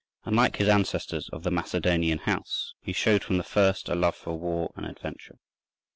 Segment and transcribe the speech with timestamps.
[0.25, 4.33] Unlike his ancestors of the Macedonian house, he showed from the first a love for
[4.35, 5.37] war and adventure.